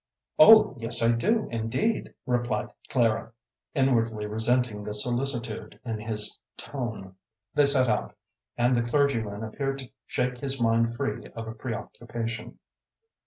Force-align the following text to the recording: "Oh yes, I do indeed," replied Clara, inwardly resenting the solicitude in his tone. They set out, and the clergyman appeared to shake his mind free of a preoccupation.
"Oh 0.39 0.73
yes, 0.79 1.03
I 1.03 1.15
do 1.15 1.47
indeed," 1.51 2.15
replied 2.25 2.71
Clara, 2.89 3.33
inwardly 3.75 4.25
resenting 4.25 4.83
the 4.83 4.95
solicitude 4.95 5.79
in 5.85 5.99
his 5.99 6.39
tone. 6.57 7.13
They 7.53 7.65
set 7.65 7.87
out, 7.87 8.15
and 8.57 8.75
the 8.75 8.81
clergyman 8.81 9.43
appeared 9.43 9.77
to 9.77 9.91
shake 10.07 10.39
his 10.39 10.59
mind 10.59 10.95
free 10.95 11.27
of 11.35 11.47
a 11.47 11.53
preoccupation. 11.53 12.57